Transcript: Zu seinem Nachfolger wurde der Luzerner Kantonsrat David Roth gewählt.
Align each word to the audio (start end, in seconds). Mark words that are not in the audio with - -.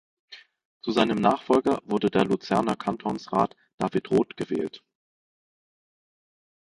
Zu 0.81 0.89
seinem 0.93 1.19
Nachfolger 1.21 1.79
wurde 1.85 2.09
der 2.09 2.25
Luzerner 2.25 2.75
Kantonsrat 2.75 3.55
David 3.77 4.09
Roth 4.09 4.35
gewählt. 4.35 4.83